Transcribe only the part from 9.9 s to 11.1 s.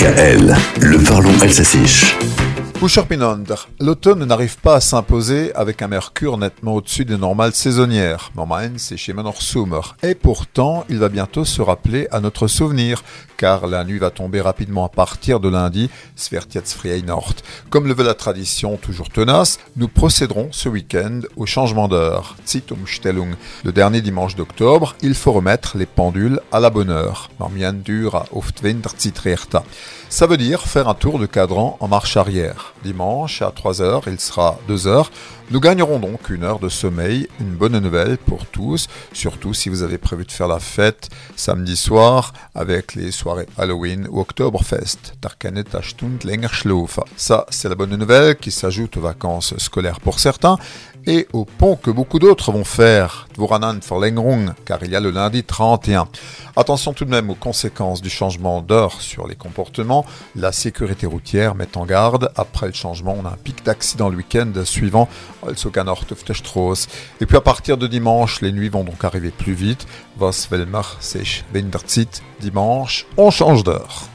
Et pourtant, il va